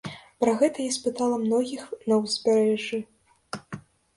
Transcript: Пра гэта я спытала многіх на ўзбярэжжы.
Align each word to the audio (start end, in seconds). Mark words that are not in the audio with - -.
Пра 0.43 0.53
гэта 0.61 0.85
я 0.85 0.93
спытала 0.95 1.37
многіх 1.43 1.83
на 2.09 2.15
ўзбярэжжы. 2.23 2.99